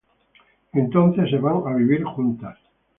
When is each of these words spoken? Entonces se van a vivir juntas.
Entonces 0.73 1.29
se 1.29 1.37
van 1.37 1.61
a 1.67 1.75
vivir 1.75 2.03
juntas. 2.03 2.57